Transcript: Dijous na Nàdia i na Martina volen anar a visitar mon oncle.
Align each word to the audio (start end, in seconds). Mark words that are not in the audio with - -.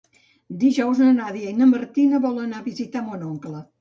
Dijous 0.61 1.01
na 1.03 1.11
Nàdia 1.17 1.51
i 1.51 1.57
na 1.59 1.67
Martina 1.73 2.23
volen 2.25 2.47
anar 2.49 2.63
a 2.63 2.67
visitar 2.71 3.05
mon 3.11 3.29
oncle. 3.29 3.67